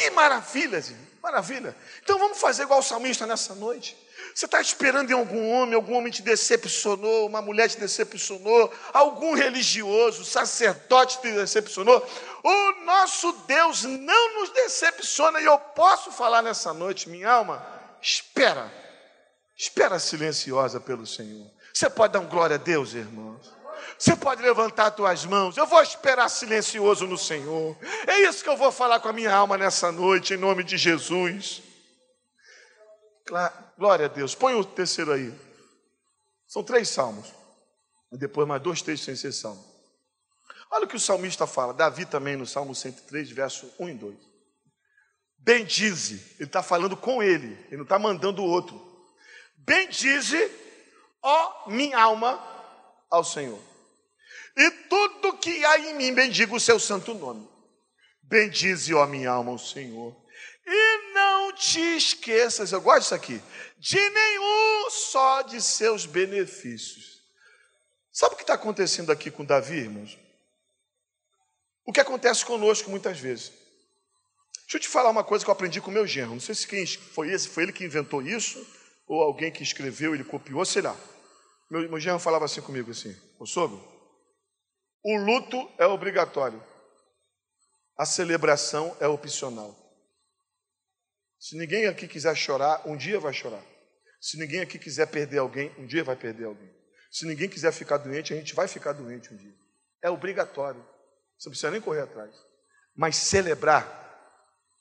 [0.00, 0.82] Que maravilha,
[1.22, 1.76] maravilha.
[2.02, 3.94] Então vamos fazer igual o salmista nessa noite.
[4.34, 9.34] Você está esperando em algum homem, algum homem te decepcionou, uma mulher te decepcionou, algum
[9.34, 12.02] religioso, sacerdote te decepcionou.
[12.42, 17.62] O nosso Deus não nos decepciona, e eu posso falar nessa noite, minha alma,
[18.00, 18.72] espera,
[19.54, 21.46] espera silenciosa pelo Senhor.
[21.74, 23.52] Você pode dar um glória a Deus, irmãos?
[24.00, 25.58] Você pode levantar as tuas mãos.
[25.58, 27.76] Eu vou esperar silencioso no Senhor.
[28.06, 30.78] É isso que eu vou falar com a minha alma nessa noite, em nome de
[30.78, 31.60] Jesus.
[33.76, 34.34] Glória a Deus.
[34.34, 35.38] Põe o terceiro aí.
[36.46, 37.30] São três salmos.
[38.10, 39.62] E depois mais dois textos sem ser salmo.
[40.70, 41.74] Olha o que o salmista fala.
[41.74, 44.16] Davi também no Salmo 103, verso 1 e 2.
[45.36, 46.36] Bendize.
[46.38, 47.52] Ele está falando com ele.
[47.66, 48.80] Ele não está mandando o outro.
[49.58, 50.50] Bendize,
[51.22, 52.42] ó minha alma,
[53.10, 53.69] ao Senhor.
[54.56, 57.48] E tudo que há em mim bendiga o seu santo nome.
[58.22, 60.16] Bendize, ó minha alma, ao Senhor.
[60.66, 63.42] E não te esqueças, eu gosto disso aqui,
[63.78, 67.20] de nenhum só de seus benefícios.
[68.12, 70.18] Sabe o que está acontecendo aqui com Davi, irmãos?
[71.84, 73.52] O que acontece conosco muitas vezes.
[74.62, 76.30] Deixa eu te falar uma coisa que eu aprendi com meu genro.
[76.30, 78.64] Não sei se quem foi esse, foi ele que inventou isso,
[79.08, 80.96] ou alguém que escreveu, ele copiou, sei lá.
[81.68, 83.82] Meu, meu genro falava assim comigo assim, ô sogro,
[85.02, 86.62] o luto é obrigatório,
[87.96, 89.76] a celebração é opcional.
[91.38, 93.62] Se ninguém aqui quiser chorar, um dia vai chorar.
[94.20, 96.70] Se ninguém aqui quiser perder alguém, um dia vai perder alguém.
[97.10, 99.54] Se ninguém quiser ficar doente, a gente vai ficar doente um dia.
[100.02, 100.86] É obrigatório.
[101.38, 102.34] Você não precisa nem correr atrás.
[102.94, 104.00] Mas celebrar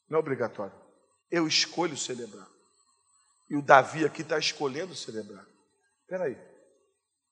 [0.10, 0.74] não é obrigatório.
[1.32, 2.48] Eu escolho celebrar.
[3.50, 5.46] E o Davi aqui está escolhendo celebrar.
[6.02, 6.38] Espera aí.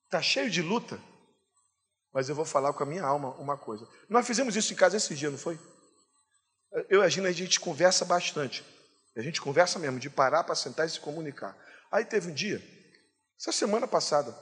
[0.06, 1.00] Está cheio de luta.
[2.14, 3.88] Mas eu vou falar com a minha alma uma coisa.
[4.10, 5.60] Nós fizemos isso em casa esse dia, não foi?
[6.90, 8.64] Eu e a Gina, a gente conversa bastante.
[9.16, 11.58] A gente conversa mesmo, de parar para sentar e se comunicar.
[11.92, 12.62] Aí teve um dia,
[13.40, 14.36] essa semana passada,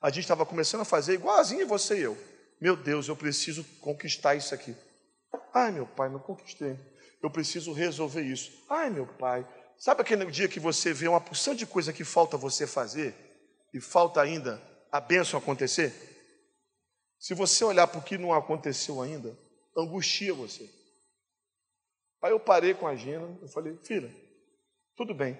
[0.00, 2.18] a gente estava começando a fazer igualzinho você e eu.
[2.60, 4.76] Meu Deus, eu preciso conquistar isso aqui.
[5.54, 6.78] Ai, meu pai, não conquistei.
[7.22, 8.52] Eu preciso resolver isso.
[8.68, 9.46] Ai, meu pai.
[9.78, 13.14] Sabe aquele dia que você vê uma porção de coisa que falta você fazer
[13.72, 16.11] e falta ainda a bênção acontecer?
[17.22, 19.38] Se você olhar para o que não aconteceu ainda,
[19.76, 20.68] angustia você.
[22.20, 24.12] Aí eu parei com a Gina, eu falei, filha,
[24.96, 25.38] tudo bem,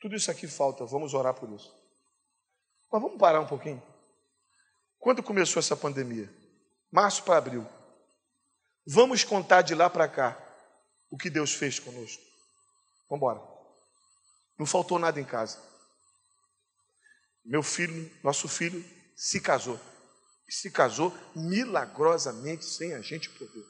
[0.00, 1.70] tudo isso aqui falta, vamos orar por isso.
[2.90, 3.82] Mas vamos parar um pouquinho.
[4.98, 6.32] Quando começou essa pandemia?
[6.90, 7.66] Março para abril.
[8.86, 10.42] Vamos contar de lá para cá
[11.10, 12.22] o que Deus fez conosco.
[13.10, 13.42] Vamos embora.
[14.58, 15.58] Não faltou nada em casa.
[17.44, 18.82] Meu filho, nosso filho,
[19.14, 19.78] se casou.
[20.52, 23.64] E se casou milagrosamente, sem a gente poder.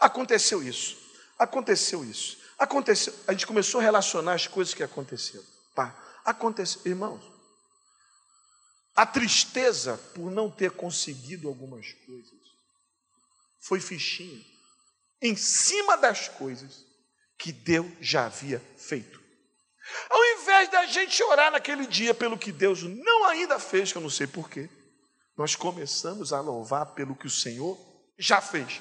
[0.00, 0.96] Aconteceu isso.
[1.38, 2.38] Aconteceu isso.
[2.58, 3.14] Aconteceu.
[3.28, 5.44] A gente começou a relacionar as coisas que aconteceram.
[5.74, 6.80] Pá, aconteceu.
[6.86, 7.22] Irmãos,
[8.96, 12.40] a tristeza por não ter conseguido algumas coisas
[13.60, 14.42] foi fichinha
[15.20, 16.86] em cima das coisas
[17.38, 19.22] que Deus já havia feito.
[20.08, 24.02] Ao invés da gente orar naquele dia pelo que Deus não ainda fez, que eu
[24.02, 24.70] não sei porquê,
[25.36, 27.78] nós começamos a louvar pelo que o Senhor
[28.18, 28.80] já fez.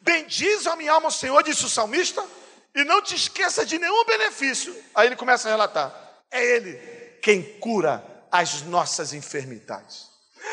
[0.00, 2.24] Bendize a minha alma Senhor, disse o salmista,
[2.74, 4.74] e não te esqueça de nenhum benefício.
[4.94, 6.76] Aí ele começa a relatar: é Ele
[7.22, 10.12] quem cura as nossas enfermidades.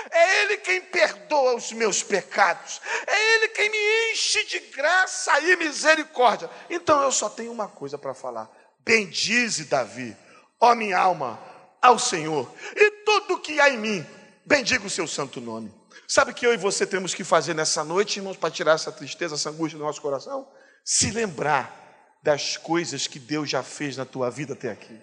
[0.10, 2.80] É Ele quem perdoa os meus pecados.
[3.08, 6.50] É Ele quem me enche de graça e misericórdia.
[6.70, 8.50] Então eu só tenho uma coisa para falar:
[8.80, 10.16] bendize Davi,
[10.60, 11.40] ó minha alma,
[11.82, 14.08] ao Senhor, e tudo que há em mim,
[14.46, 15.74] bendiga o seu santo nome.
[16.08, 18.92] Sabe o que eu e você temos que fazer nessa noite, irmãos, para tirar essa
[18.92, 20.48] tristeza, essa angústia do nosso coração?
[20.84, 21.82] Se lembrar
[22.22, 25.00] das coisas que Deus já fez na tua vida até aqui.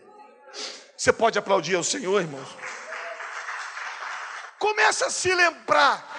[0.97, 2.49] Você pode aplaudir ao Senhor, irmãos?
[4.59, 6.18] Começa a se lembrar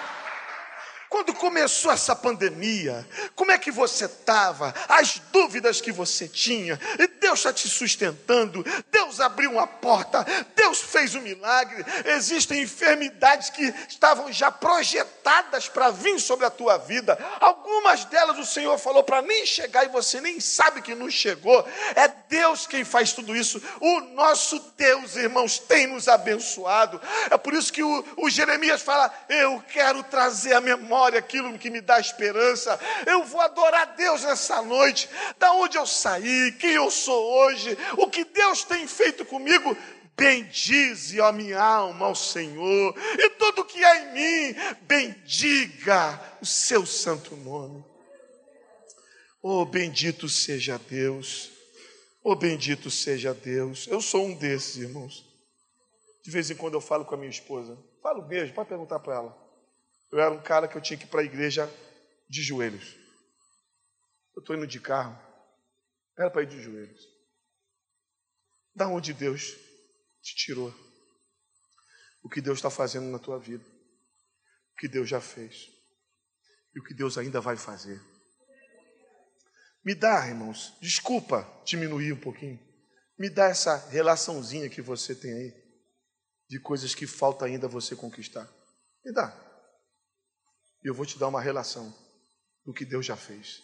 [1.10, 4.72] quando começou essa pandemia, como é que você estava?
[4.88, 10.80] As dúvidas que você tinha, e Deus está te sustentando, Deus abriu uma porta, Deus
[10.80, 11.84] fez um milagre.
[12.04, 17.18] Existem enfermidades que estavam já projetadas para vir sobre a tua vida.
[17.40, 21.66] Algumas delas o Senhor falou para nem chegar e você nem sabe que não chegou.
[21.96, 23.60] É Deus quem faz tudo isso.
[23.80, 27.00] O nosso Deus, irmãos, tem nos abençoado.
[27.28, 31.58] É por isso que o, o Jeremias fala: Eu quero trazer a memória memória, aquilo
[31.58, 32.78] que me dá esperança.
[33.06, 35.08] Eu vou adorar Deus nessa noite.
[35.38, 39.76] Da onde eu saí, quem eu sou hoje, o que Deus tem feito comigo.
[40.16, 46.84] Bendize, a minha alma, ao Senhor, e tudo que há em mim, bendiga o seu
[46.84, 47.82] santo nome.
[49.42, 51.50] Oh, bendito seja Deus.
[52.22, 53.86] Oh, bendito seja Deus.
[53.86, 55.24] Eu sou um desses, irmãos.
[56.22, 57.78] De vez em quando eu falo com a minha esposa.
[58.02, 59.49] Falo mesmo, pode perguntar para ela.
[60.10, 61.70] Eu era um cara que eu tinha que ir para a igreja
[62.28, 62.96] de joelhos.
[64.34, 65.16] Eu estou indo de carro.
[66.18, 67.00] Era para ir de joelhos.
[68.74, 69.56] Da onde Deus
[70.22, 70.74] te tirou?
[72.22, 73.64] O que Deus está fazendo na tua vida?
[74.72, 75.68] O que Deus já fez?
[76.74, 78.00] E o que Deus ainda vai fazer?
[79.84, 82.60] Me dá, irmãos, desculpa diminuir um pouquinho.
[83.18, 85.54] Me dá essa relaçãozinha que você tem aí,
[86.48, 88.48] de coisas que falta ainda você conquistar.
[89.04, 89.49] Me dá.
[90.82, 91.94] Eu vou te dar uma relação
[92.64, 93.62] do que Deus já fez.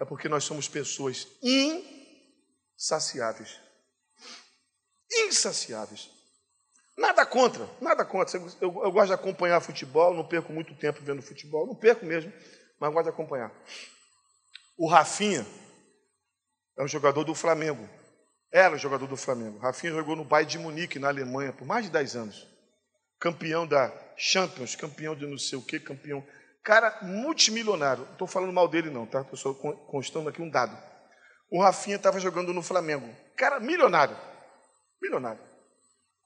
[0.00, 1.26] É porque nós somos pessoas
[2.76, 3.60] insaciáveis.
[5.10, 6.10] Insaciáveis.
[6.96, 8.38] Nada contra, nada contra.
[8.38, 12.32] Eu, eu, gosto de acompanhar futebol, não perco muito tempo vendo futebol, não perco mesmo,
[12.80, 13.52] mas gosto de acompanhar.
[14.76, 15.46] O Rafinha
[16.76, 17.88] é um jogador do Flamengo.
[18.50, 19.58] Era um jogador do Flamengo.
[19.58, 22.57] Rafinha jogou no Bayern de Munique, na Alemanha, por mais de 10 anos.
[23.20, 26.24] Campeão da Champions, campeão de não sei o que, campeão.
[26.62, 28.04] Cara multimilionário.
[28.04, 29.22] Não estou falando mal dele, não, tá?
[29.22, 30.76] Estou só constando aqui um dado.
[31.50, 33.08] O Rafinha estava jogando no Flamengo.
[33.36, 34.16] Cara milionário.
[35.00, 35.40] Milionário.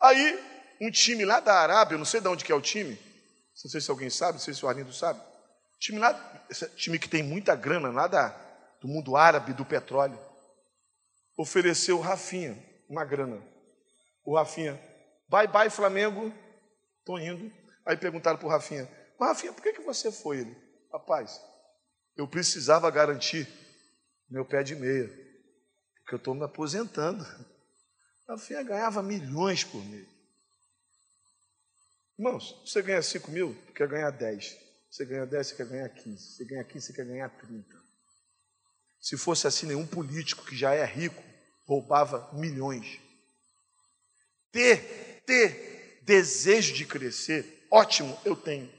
[0.01, 0.39] Aí,
[0.81, 3.81] um time lá da Arábia, não sei de onde que é o time, não sei
[3.81, 5.21] se alguém sabe, não sei se o Arlindo sabe.
[5.79, 6.13] Time lá,
[6.75, 8.29] time que tem muita grana lá da,
[8.81, 10.19] do mundo árabe, do petróleo,
[11.39, 13.41] ofereceu o Rafinha uma grana.
[14.25, 14.81] O Rafinha,
[15.29, 16.33] bye bye Flamengo,
[17.03, 17.53] estou indo.
[17.85, 18.89] Aí perguntaram para o Rafinha,
[19.19, 20.39] mas Rafinha, por que, que você foi?
[20.39, 20.57] Ele,
[20.93, 21.41] rapaz,
[22.17, 23.49] eu precisava garantir
[24.29, 25.09] meu pé de meia,
[25.99, 27.25] porque eu estou me aposentando.
[28.29, 30.09] Rafinha ganhava milhões por mês.
[32.19, 34.57] Irmãos, você ganha 5 mil, quer ganhar 10.
[34.91, 36.37] Você ganha 10, você quer ganhar 15.
[36.37, 37.83] Você ganha 15, você quer ganhar 30.
[39.01, 41.23] Se fosse assim, nenhum político que já é rico
[41.67, 43.01] roubava milhões.
[44.53, 48.71] Ter, ter desejo de crescer Ótimo, eu tenho.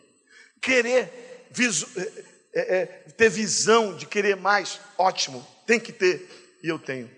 [0.62, 6.29] Querer visu, é, é, é, ter visão de querer mais, ótimo, tem que ter,
[6.62, 7.09] e eu tenho.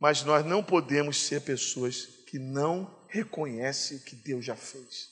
[0.00, 5.08] Mas nós não podemos ser pessoas que não reconhecem o que Deus já fez.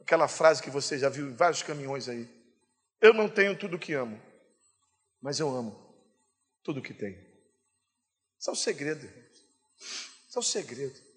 [0.00, 2.30] Aquela frase que você já viu em vários caminhões aí.
[3.00, 4.22] Eu não tenho tudo o que amo,
[5.20, 5.76] mas eu amo
[6.62, 7.18] tudo o que tenho.
[8.38, 9.10] Isso é o segredo.
[9.80, 11.11] Isso é o segredo.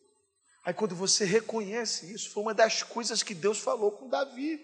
[0.65, 4.59] Aí quando você reconhece isso, foi uma das coisas que Deus falou com Davi.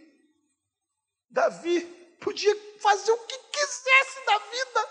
[1.30, 1.82] Davi
[2.20, 4.90] podia fazer o que quisesse da vida.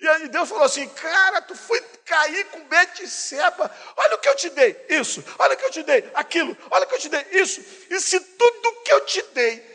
[0.00, 3.74] E aí Deus falou assim: Cara, tu foi cair com Betseba.
[3.96, 5.24] Olha o que eu te dei, isso.
[5.38, 6.54] Olha o que eu te dei, aquilo.
[6.70, 7.62] Olha o que eu te dei, isso.
[7.88, 9.70] E se tudo que eu te dei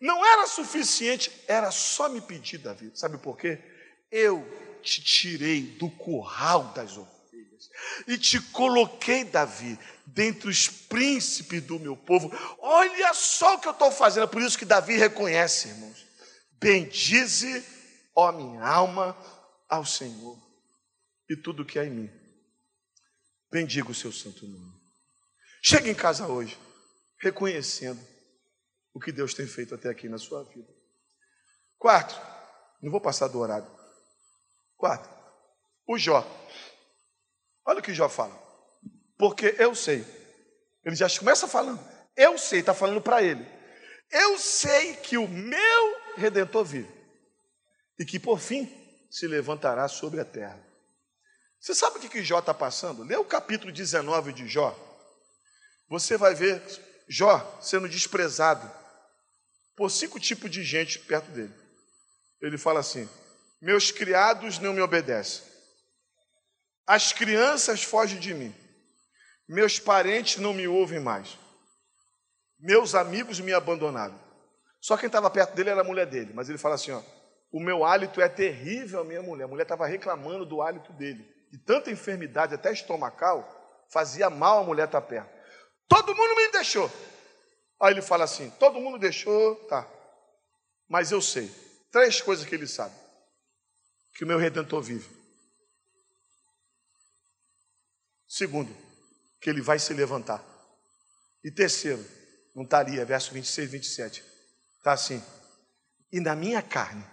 [0.00, 2.90] não era suficiente, era só me pedir, Davi.
[2.94, 3.58] Sabe por quê?
[4.10, 4.46] Eu
[4.82, 7.19] te tirei do curral das ovelhas
[8.06, 12.30] e te coloquei, Davi, dentre os príncipes do meu povo.
[12.58, 16.06] Olha só o que eu estou fazendo, é por isso que Davi reconhece, irmãos.
[16.60, 17.64] Bendize,
[18.14, 19.16] ó minha alma,
[19.68, 20.36] ao Senhor
[21.28, 22.10] e tudo que há em mim.
[23.50, 24.80] Bendiga o seu santo nome.
[25.62, 26.58] Chegue em casa hoje,
[27.18, 28.00] reconhecendo
[28.92, 30.68] o que Deus tem feito até aqui na sua vida.
[31.78, 32.20] Quarto,
[32.82, 33.70] não vou passar do horário.
[34.76, 35.08] Quarto,
[35.86, 36.26] o Jó.
[37.70, 38.36] Olha o que Jó fala.
[39.16, 40.04] Porque eu sei.
[40.84, 41.78] Ele já começa falando.
[42.16, 43.46] Eu sei, está falando para ele.
[44.10, 46.90] Eu sei que o meu redentor vive.
[47.96, 48.68] E que por fim
[49.08, 50.60] se levantará sobre a terra.
[51.60, 53.04] Você sabe o que, que Jó está passando?
[53.04, 54.76] Lê o capítulo 19 de Jó.
[55.88, 56.60] Você vai ver
[57.08, 58.68] Jó sendo desprezado
[59.76, 61.54] por cinco tipos de gente perto dele.
[62.42, 63.08] Ele fala assim:
[63.62, 65.49] Meus criados não me obedecem,
[66.90, 68.52] as crianças fogem de mim,
[69.48, 71.38] meus parentes não me ouvem mais,
[72.58, 74.18] meus amigos me abandonaram.
[74.80, 77.00] Só quem estava perto dele era a mulher dele, mas ele fala assim: ó,
[77.52, 79.44] O meu hálito é terrível, a minha mulher.
[79.44, 84.64] A mulher estava reclamando do hálito dele, de tanta enfermidade, até estomacal, fazia mal a
[84.64, 85.30] mulher estar perto.
[85.86, 86.90] Todo mundo me deixou.
[87.80, 89.86] Aí ele fala assim: Todo mundo deixou, tá,
[90.88, 91.50] mas eu sei
[91.92, 92.94] Três coisas que ele sabe:
[94.16, 95.19] que o meu redentor vive.
[98.30, 98.72] Segundo,
[99.40, 100.40] que ele vai se levantar.
[101.42, 102.06] E terceiro,
[102.54, 104.24] não estaria, verso 26, 27.
[104.78, 105.20] Está assim:
[106.12, 107.04] e na minha carne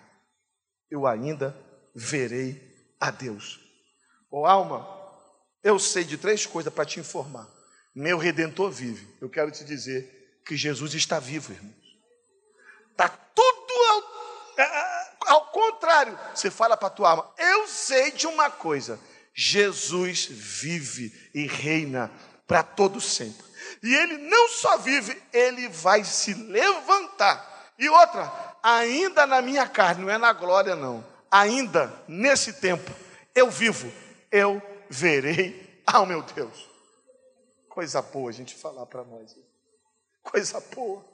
[0.91, 1.57] eu ainda
[1.95, 2.61] verei
[2.99, 3.59] a Deus.
[4.29, 4.87] Ô oh, alma,
[5.63, 7.49] eu sei de três coisas para te informar.
[7.95, 9.17] Meu redentor vive.
[9.19, 11.75] Eu quero te dizer que Jesus está vivo, irmãos.
[12.91, 13.57] Está tudo
[14.55, 18.99] é, é, ao contrário, você fala para a tua alma: eu sei de uma coisa,
[19.39, 22.11] Jesus vive e reina
[22.47, 23.45] para todo sempre.
[23.83, 27.71] E ele não só vive, ele vai se levantar.
[27.77, 31.05] E outra, ainda na minha carne, não é na glória, não.
[31.29, 32.91] Ainda nesse tempo,
[33.35, 33.93] eu vivo,
[34.31, 36.67] eu verei ao meu Deus.
[37.69, 39.35] Coisa boa a gente falar para nós.
[40.23, 41.05] Coisa boa.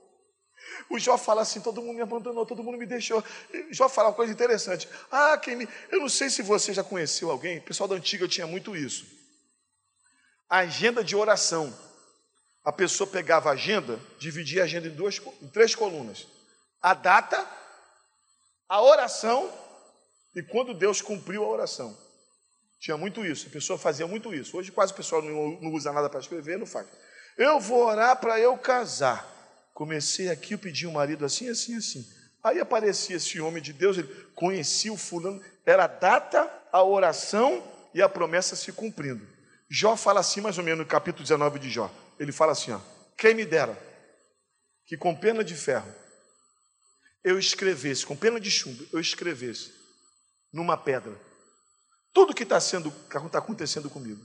[0.89, 3.23] O Jó fala assim: todo mundo me abandonou, todo mundo me deixou.
[3.71, 4.87] Jó fala uma coisa interessante.
[5.11, 5.67] Ah, quem me.
[5.91, 9.05] Eu não sei se você já conheceu alguém, o pessoal da antiga tinha muito isso.
[10.49, 11.73] Agenda de oração.
[12.63, 16.27] A pessoa pegava a agenda, dividia a agenda em, duas, em três colunas:
[16.81, 17.45] a data,
[18.69, 19.51] a oração
[20.35, 21.97] e quando Deus cumpriu a oração.
[22.79, 24.57] Tinha muito isso, a pessoa fazia muito isso.
[24.57, 26.85] Hoje quase o pessoal não usa nada para escrever, não faz.
[27.37, 29.32] Eu vou orar para eu casar.
[29.73, 32.07] Comecei aqui, eu pedi um marido assim, assim, assim.
[32.43, 37.63] Aí aparecia esse homem de Deus, ele conhecia o fulano, era a data, a oração
[37.93, 39.25] e a promessa se cumprindo.
[39.69, 41.91] Jó fala assim, mais ou menos, no capítulo 19 de Jó.
[42.19, 42.79] Ele fala assim: ó,
[43.17, 43.77] quem me dera
[44.85, 45.91] que com pena de ferro
[47.23, 49.71] eu escrevesse, com pena de chumbo, eu escrevesse
[50.51, 51.17] numa pedra
[52.13, 54.23] tudo que está está acontecendo comigo,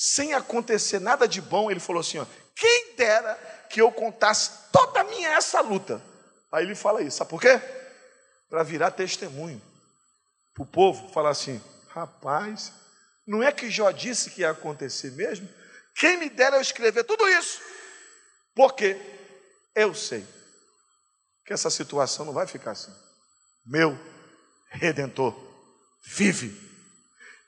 [0.00, 3.34] sem acontecer nada de bom, ele falou assim: ó, quem dera
[3.68, 6.00] que eu contasse toda a minha essa luta.
[6.52, 7.60] Aí ele fala isso, sabe por quê?
[8.48, 9.60] Para virar testemunho.
[10.54, 12.72] Para o povo falar assim: rapaz,
[13.26, 15.48] não é que Jó disse que ia acontecer mesmo?
[15.96, 17.60] Quem me dera eu escrever tudo isso?
[18.54, 18.96] Porque
[19.74, 20.24] eu sei
[21.44, 22.94] que essa situação não vai ficar assim.
[23.66, 23.98] Meu
[24.70, 25.34] redentor
[26.04, 26.67] vive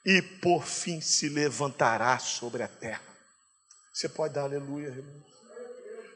[0.05, 3.03] e por fim se levantará sobre a terra.
[3.93, 5.25] Você pode dar aleluia, irmão.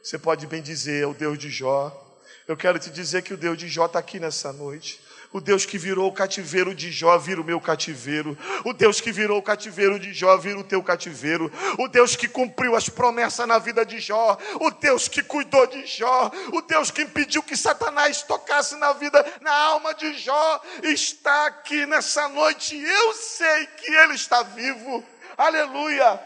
[0.03, 2.01] Você pode bem dizer, é o Deus de Jó.
[2.47, 5.01] Eu quero te dizer que o Deus de Jó está aqui nessa noite.
[5.35, 8.39] O Deus que virou o cativeiro de Jó vira o meu cativeiro.
[8.65, 11.51] O Deus que virou o cativeiro de Jó vira o teu cativeiro.
[11.77, 14.39] O Deus que cumpriu as promessas na vida de Jó.
[14.61, 16.31] O Deus que cuidou de Jó.
[16.53, 21.85] O Deus que impediu que Satanás tocasse na vida, na alma de Jó, está aqui
[21.85, 22.81] nessa noite.
[22.81, 25.05] Eu sei que Ele está vivo.
[25.37, 26.21] Aleluia.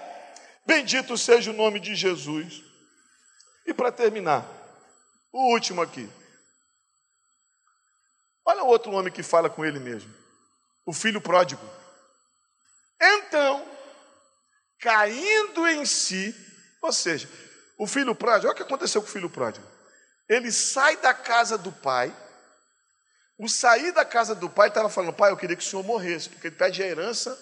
[0.67, 2.63] Bendito seja o nome de Jesus.
[3.67, 4.47] E para terminar,
[5.33, 6.07] o último aqui.
[8.49, 10.11] Olha o outro homem que fala com ele mesmo.
[10.87, 11.61] O filho pródigo.
[12.99, 13.63] Então,
[14.81, 16.35] caindo em si,
[16.81, 17.29] ou seja,
[17.79, 19.67] o filho pródigo, olha o que aconteceu com o filho pródigo.
[20.27, 22.11] Ele sai da casa do pai.
[23.39, 26.31] O sair da casa do pai estava falando, pai, eu queria que o senhor morresse,
[26.31, 27.39] porque ele pede a herança,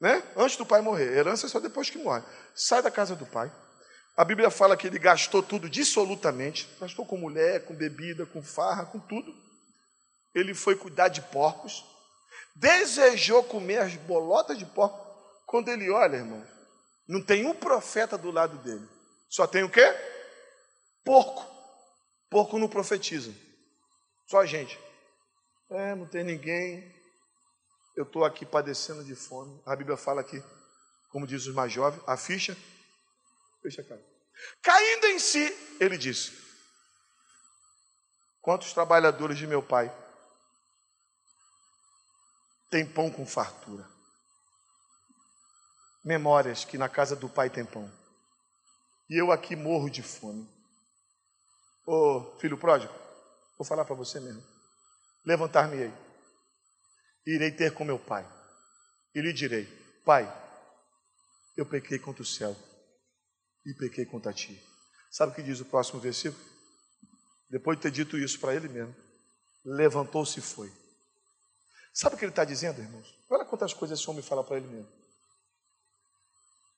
[0.00, 0.22] né?
[0.34, 1.14] Antes do pai morrer.
[1.14, 2.24] Herança é só depois que morre.
[2.54, 3.52] Sai da casa do pai.
[4.16, 8.86] A Bíblia fala que ele gastou tudo dissolutamente, gastou com mulher, com bebida, com farra,
[8.86, 9.44] com tudo.
[10.36, 11.82] Ele foi cuidar de porcos,
[12.54, 15.04] desejou comer as bolotas de porco.
[15.46, 16.46] Quando ele olha, irmão,
[17.08, 18.86] não tem um profeta do lado dele.
[19.30, 19.82] Só tem o quê?
[21.02, 21.42] Porco.
[22.28, 23.32] Porco não profetiza.
[24.26, 24.78] Só a gente.
[25.70, 26.94] É, não tem ninguém.
[27.96, 29.58] Eu estou aqui padecendo de fome.
[29.64, 30.42] A Bíblia fala aqui,
[31.08, 32.54] como diz os mais jovens, a ficha
[33.62, 34.02] Deixa claro.
[34.62, 35.42] Caindo em si,
[35.80, 36.32] ele disse:
[38.40, 39.92] Quantos trabalhadores de meu pai
[42.70, 43.88] têm pão com fartura?
[46.04, 47.90] Memórias que na casa do pai tem pão.
[49.08, 50.48] E eu aqui morro de fome.
[51.86, 52.92] Ô filho pródigo,
[53.58, 54.42] vou falar para você mesmo.
[55.24, 55.92] Levantar-me-ei.
[57.26, 58.26] Irei ter com meu pai.
[59.14, 59.66] E lhe direi:
[60.04, 60.30] Pai,
[61.56, 62.56] eu pequei contra o céu
[63.64, 64.60] e pequei contra ti.
[65.10, 66.44] Sabe o que diz o próximo versículo?
[67.50, 68.94] Depois de ter dito isso para ele mesmo,
[69.64, 70.72] levantou-se e foi.
[71.96, 73.18] Sabe o que ele está dizendo, irmãos?
[73.30, 74.92] Olha quantas coisas esse homem fala para ele mesmo.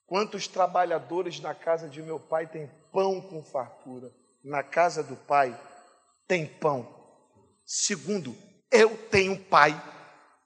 [0.06, 4.12] Quantos trabalhadores na casa de meu pai têm pão com fartura?
[4.44, 5.60] Na casa do pai
[6.28, 6.88] tem pão.
[7.66, 8.32] Segundo,
[8.70, 9.74] eu tenho um pai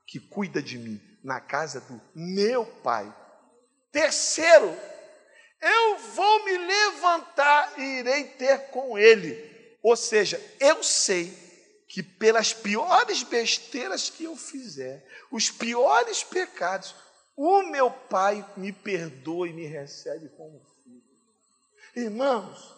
[0.06, 3.14] que cuida de mim na casa do meu pai.
[3.92, 4.74] Terceiro,
[5.60, 9.78] eu vou me levantar e irei ter com ele.
[9.82, 11.51] Ou seja, eu sei
[11.92, 16.94] que pelas piores besteiras que eu fizer, os piores pecados,
[17.36, 21.02] o meu pai me perdoa e me recebe como filho.
[21.94, 22.74] Irmãos,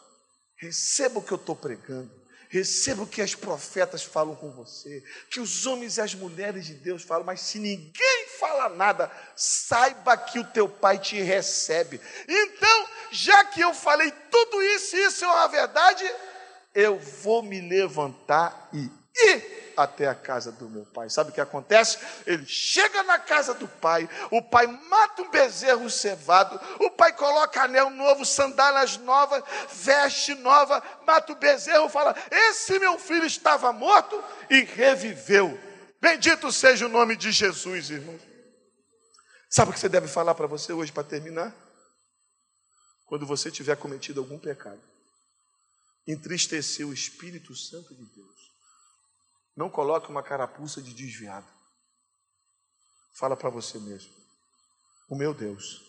[0.57, 2.11] receba o que eu estou pregando.
[2.49, 5.01] Receba o que as profetas falam com você,
[5.31, 10.17] que os homens e as mulheres de Deus falam, mas se ninguém fala nada, saiba
[10.17, 12.01] que o teu pai te recebe.
[12.29, 16.05] Então, já que eu falei tudo isso, e isso é uma verdade,
[16.75, 21.11] eu vou me levantar e ir até a casa do meu pai.
[21.11, 21.99] Sabe o que acontece?
[22.27, 27.63] Ele chega na casa do pai, o pai mata um bezerro cevado, o pai coloca
[27.63, 29.43] anel novo, sandálias novas,
[29.73, 35.59] veste nova, mata o bezerro, fala: Esse meu filho estava morto e reviveu.
[36.01, 38.19] Bendito seja o nome de Jesus, irmão.
[39.49, 41.55] Sabe o que você deve falar para você hoje para terminar?
[43.07, 44.81] Quando você tiver cometido algum pecado,
[46.07, 48.34] entristecer o Espírito Santo de Deus
[49.57, 51.47] não coloque uma carapuça de desviado.
[53.15, 54.13] Fala para você mesmo.
[55.09, 55.83] O meu Deus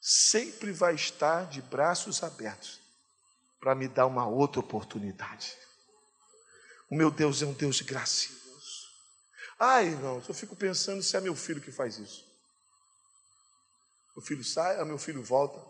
[0.00, 2.80] sempre vai estar de braços abertos
[3.60, 5.54] para me dar uma outra oportunidade.
[6.90, 8.40] O meu Deus é um Deus gracioso.
[9.58, 12.24] Ai, irmãos, eu fico pensando se é meu filho que faz isso.
[14.16, 15.60] O filho sai, meu filho volta.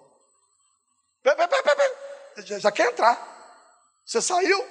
[2.45, 3.19] Já, já quer entrar.
[4.07, 4.65] Você saiu?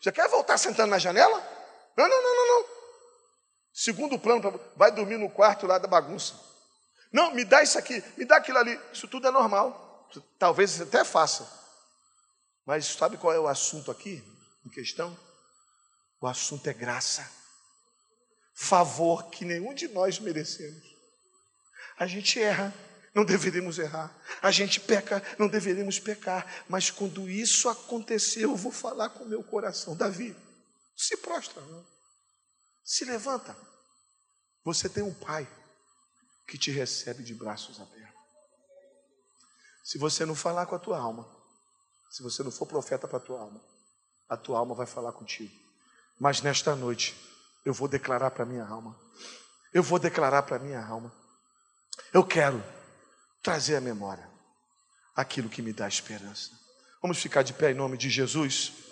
[0.00, 1.42] Já quer voltar sentando na janela?
[2.00, 2.68] Não, não, não, não, não.
[3.74, 6.34] Segundo plano, vai dormir no quarto lá da bagunça.
[7.12, 8.80] Não, me dá isso aqui, me dá aquilo ali.
[8.92, 10.08] Isso tudo é normal.
[10.38, 11.46] Talvez você até faça.
[12.64, 14.22] Mas sabe qual é o assunto aqui
[14.64, 15.16] em questão?
[16.20, 17.28] O assunto é graça.
[18.54, 20.84] Favor que nenhum de nós merecemos.
[21.98, 22.72] A gente erra,
[23.14, 24.14] não deveríamos errar.
[24.40, 26.46] A gente peca, não deveríamos pecar.
[26.68, 29.96] Mas quando isso acontecer, eu vou falar com o meu coração.
[29.96, 30.34] Davi,
[31.00, 31.86] se prostra, não.
[32.84, 33.56] Se levanta.
[34.64, 35.48] Você tem um pai
[36.46, 38.20] que te recebe de braços abertos.
[39.82, 41.26] Se você não falar com a tua alma,
[42.10, 43.60] se você não for profeta para a tua alma,
[44.28, 45.54] a tua alma vai falar contigo.
[46.18, 47.16] Mas nesta noite,
[47.64, 48.94] eu vou declarar para a minha alma.
[49.72, 51.10] Eu vou declarar para a minha alma.
[52.12, 52.62] Eu quero
[53.42, 54.28] trazer à memória
[55.16, 56.50] aquilo que me dá esperança.
[57.00, 58.89] Vamos ficar de pé em nome de Jesus.